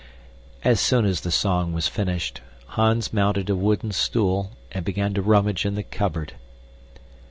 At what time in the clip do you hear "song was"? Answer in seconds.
1.29-1.87